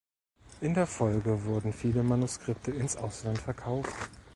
[0.61, 3.93] In der Folge wurden viele Manuskripte ins Ausland verkauft.